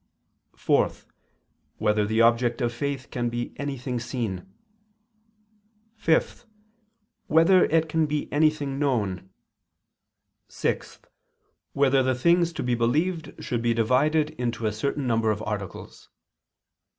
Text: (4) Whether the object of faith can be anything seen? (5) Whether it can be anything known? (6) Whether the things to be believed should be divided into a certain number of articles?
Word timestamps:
(4) 0.55 0.91
Whether 1.77 2.07
the 2.07 2.21
object 2.21 2.59
of 2.59 2.73
faith 2.73 3.11
can 3.11 3.29
be 3.29 3.53
anything 3.57 3.99
seen? 3.99 4.51
(5) 5.97 6.43
Whether 7.27 7.65
it 7.65 7.87
can 7.87 8.07
be 8.07 8.27
anything 8.33 8.79
known? 8.79 9.29
(6) 10.47 11.01
Whether 11.73 12.01
the 12.01 12.15
things 12.15 12.51
to 12.53 12.63
be 12.63 12.73
believed 12.73 13.43
should 13.43 13.61
be 13.61 13.75
divided 13.75 14.31
into 14.41 14.65
a 14.65 14.71
certain 14.73 15.05
number 15.05 15.29
of 15.29 15.43
articles? 15.43 16.09